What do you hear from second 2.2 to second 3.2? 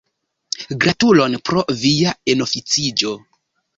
enoficiĝo.